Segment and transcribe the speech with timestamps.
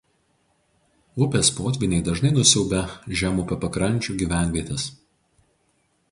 [1.25, 2.81] Upės potvyniai dažnai nusiaubia
[3.21, 4.87] žemupio pakrančių gyvenvietes.